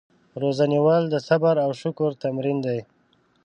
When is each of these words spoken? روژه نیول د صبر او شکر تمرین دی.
روژه 0.41 0.65
نیول 0.73 1.03
د 1.09 1.15
صبر 1.27 1.55
او 1.65 1.71
شکر 1.81 2.11
تمرین 2.23 2.57
دی. 2.65 2.79